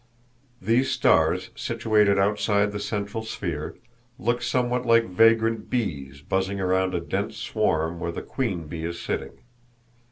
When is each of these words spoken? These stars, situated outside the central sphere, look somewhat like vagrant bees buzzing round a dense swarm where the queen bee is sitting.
These 0.59 0.89
stars, 0.89 1.51
situated 1.55 2.17
outside 2.17 2.71
the 2.71 2.79
central 2.79 3.21
sphere, 3.21 3.77
look 4.17 4.41
somewhat 4.41 4.83
like 4.83 5.05
vagrant 5.05 5.69
bees 5.69 6.21
buzzing 6.23 6.57
round 6.57 6.95
a 6.95 6.99
dense 6.99 7.37
swarm 7.37 7.99
where 7.99 8.11
the 8.11 8.23
queen 8.23 8.65
bee 8.65 8.83
is 8.83 8.99
sitting. 8.99 9.41